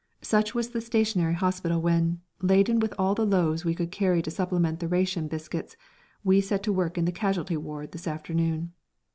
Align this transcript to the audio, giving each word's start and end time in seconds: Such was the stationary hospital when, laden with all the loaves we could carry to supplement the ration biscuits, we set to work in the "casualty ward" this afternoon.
Such 0.23 0.55
was 0.55 0.69
the 0.71 0.81
stationary 0.81 1.35
hospital 1.35 1.79
when, 1.79 2.21
laden 2.41 2.79
with 2.79 2.91
all 2.97 3.13
the 3.13 3.23
loaves 3.23 3.63
we 3.63 3.75
could 3.75 3.91
carry 3.91 4.23
to 4.23 4.31
supplement 4.31 4.79
the 4.79 4.87
ration 4.87 5.27
biscuits, 5.27 5.77
we 6.23 6.41
set 6.41 6.63
to 6.63 6.73
work 6.73 6.97
in 6.97 7.05
the 7.05 7.11
"casualty 7.11 7.55
ward" 7.55 7.91
this 7.91 8.07
afternoon. 8.07 8.73